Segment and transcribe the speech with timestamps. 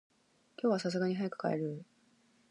[0.59, 1.85] 今日は流石に早く帰る。